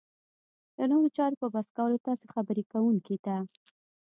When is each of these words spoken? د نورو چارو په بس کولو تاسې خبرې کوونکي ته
د 0.75 0.79
نورو 0.91 1.07
چارو 1.17 1.35
په 1.41 1.47
بس 1.53 1.67
کولو 1.77 1.97
تاسې 2.07 2.25
خبرې 2.33 2.63
کوونکي 2.71 3.17
ته 3.25 3.35